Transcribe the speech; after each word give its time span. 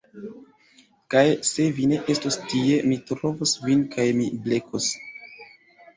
Kaj 1.13 1.23
se 1.49 1.67
vi 1.81 1.85
ne 1.93 1.99
estos 2.15 2.39
tie 2.53 2.79
mi 2.93 2.99
trovos 3.11 3.55
vin 3.69 3.87
kaj 3.97 4.11
mi 4.23 4.29
blekos 4.47 4.93